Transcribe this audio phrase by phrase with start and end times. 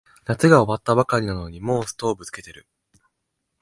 [0.25, 2.65] 夏が終わったばかりなのにもうストーブつけてる